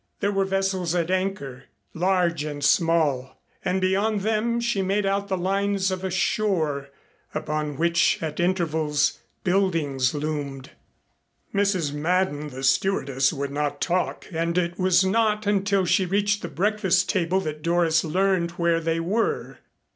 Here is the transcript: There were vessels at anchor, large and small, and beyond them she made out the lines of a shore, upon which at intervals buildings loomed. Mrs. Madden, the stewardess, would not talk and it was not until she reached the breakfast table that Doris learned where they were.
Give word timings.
There 0.19 0.31
were 0.31 0.45
vessels 0.45 0.95
at 0.95 1.11
anchor, 1.11 1.65
large 1.93 2.43
and 2.43 2.63
small, 2.63 3.39
and 3.63 3.79
beyond 3.79 4.21
them 4.21 4.59
she 4.59 4.81
made 4.81 5.05
out 5.05 5.27
the 5.27 5.37
lines 5.37 5.91
of 5.91 6.03
a 6.03 6.09
shore, 6.09 6.89
upon 7.35 7.77
which 7.77 8.17
at 8.19 8.39
intervals 8.39 9.19
buildings 9.43 10.15
loomed. 10.15 10.71
Mrs. 11.53 11.93
Madden, 11.93 12.47
the 12.49 12.63
stewardess, 12.63 13.31
would 13.31 13.51
not 13.51 13.79
talk 13.79 14.25
and 14.31 14.57
it 14.57 14.79
was 14.79 15.05
not 15.05 15.45
until 15.45 15.85
she 15.85 16.07
reached 16.07 16.41
the 16.41 16.47
breakfast 16.47 17.07
table 17.07 17.39
that 17.41 17.61
Doris 17.61 18.03
learned 18.03 18.49
where 18.57 18.79
they 18.79 18.99
were. 18.99 19.59